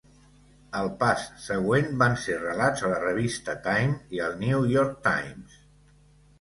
"El 0.79 0.87
pas 1.03 1.25
següent 1.47 1.91
van 1.99 2.17
ser 2.23 2.39
relats 2.41 2.87
a 2.87 2.91
la 2.95 2.99
revista 3.05 3.57
"Time" 3.69 3.95
i 4.19 4.25
al 4.31 4.37
"New 4.43 4.69
York 4.75 5.01
Times"". 5.13 5.63